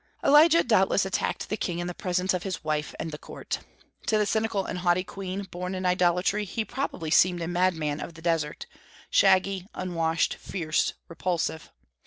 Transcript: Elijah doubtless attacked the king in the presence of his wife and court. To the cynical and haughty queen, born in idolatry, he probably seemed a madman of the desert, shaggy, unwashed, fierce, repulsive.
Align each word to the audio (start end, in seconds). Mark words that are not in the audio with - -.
Elijah 0.23 0.63
doubtless 0.63 1.05
attacked 1.05 1.47
the 1.47 1.55
king 1.55 1.77
in 1.77 1.85
the 1.85 1.93
presence 1.93 2.33
of 2.33 2.41
his 2.41 2.63
wife 2.63 2.95
and 2.99 3.21
court. 3.21 3.59
To 4.07 4.17
the 4.17 4.25
cynical 4.25 4.65
and 4.65 4.79
haughty 4.79 5.03
queen, 5.03 5.43
born 5.43 5.75
in 5.75 5.85
idolatry, 5.85 6.43
he 6.43 6.65
probably 6.65 7.11
seemed 7.11 7.39
a 7.39 7.47
madman 7.47 7.99
of 7.99 8.15
the 8.15 8.21
desert, 8.23 8.65
shaggy, 9.11 9.67
unwashed, 9.75 10.33
fierce, 10.33 10.93
repulsive. 11.07 11.71